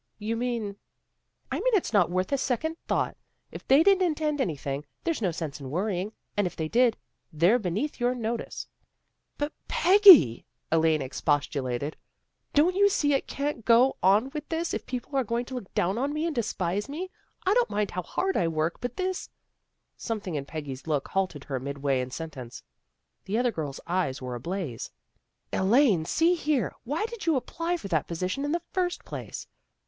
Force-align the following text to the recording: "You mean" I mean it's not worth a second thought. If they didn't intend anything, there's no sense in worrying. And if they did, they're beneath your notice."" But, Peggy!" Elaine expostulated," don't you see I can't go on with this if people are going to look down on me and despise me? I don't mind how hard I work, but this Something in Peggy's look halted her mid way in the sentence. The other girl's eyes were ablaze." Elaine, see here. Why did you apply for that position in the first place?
"You 0.31 0.35
mean" 0.35 0.77
I 1.51 1.57
mean 1.57 1.75
it's 1.75 1.93
not 1.93 2.09
worth 2.09 2.31
a 2.31 2.37
second 2.39 2.75
thought. 2.87 3.15
If 3.51 3.67
they 3.67 3.83
didn't 3.83 4.01
intend 4.01 4.41
anything, 4.41 4.83
there's 5.03 5.21
no 5.21 5.29
sense 5.29 5.59
in 5.59 5.69
worrying. 5.69 6.11
And 6.35 6.47
if 6.47 6.55
they 6.55 6.67
did, 6.67 6.97
they're 7.31 7.59
beneath 7.59 7.99
your 7.99 8.15
notice."" 8.15 8.65
But, 9.37 9.53
Peggy!" 9.67 10.43
Elaine 10.71 11.03
expostulated," 11.03 11.95
don't 12.55 12.75
you 12.75 12.89
see 12.89 13.13
I 13.13 13.21
can't 13.21 13.63
go 13.63 13.95
on 14.01 14.31
with 14.31 14.49
this 14.49 14.73
if 14.73 14.87
people 14.87 15.15
are 15.15 15.23
going 15.23 15.45
to 15.45 15.53
look 15.53 15.71
down 15.75 15.99
on 15.99 16.13
me 16.13 16.25
and 16.25 16.33
despise 16.33 16.89
me? 16.89 17.11
I 17.45 17.53
don't 17.53 17.69
mind 17.69 17.91
how 17.91 18.01
hard 18.01 18.35
I 18.35 18.47
work, 18.47 18.81
but 18.81 18.97
this 18.97 19.29
Something 19.97 20.33
in 20.33 20.45
Peggy's 20.45 20.87
look 20.87 21.09
halted 21.09 21.43
her 21.43 21.59
mid 21.59 21.77
way 21.77 22.01
in 22.01 22.07
the 22.07 22.13
sentence. 22.15 22.63
The 23.25 23.37
other 23.37 23.51
girl's 23.51 23.79
eyes 23.85 24.19
were 24.19 24.33
ablaze." 24.33 24.89
Elaine, 25.53 26.05
see 26.05 26.33
here. 26.33 26.73
Why 26.85 27.05
did 27.05 27.27
you 27.27 27.35
apply 27.35 27.77
for 27.77 27.87
that 27.89 28.07
position 28.07 28.43
in 28.43 28.51
the 28.51 28.63
first 28.73 29.05
place? 29.05 29.45